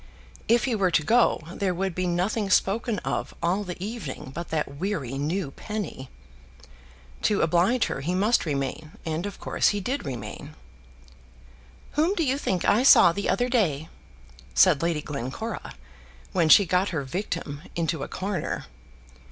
[0.47, 4.49] If he were to go there would be nothing spoken of all the evening, but
[4.49, 6.09] that weary new penny.
[7.21, 10.55] To oblige her he must remain; and, of course, he did remain.
[11.91, 13.89] "Whom do you think I saw the other day?"
[14.55, 15.75] said Lady Glencora,
[16.31, 18.65] when she got her victim into a corner.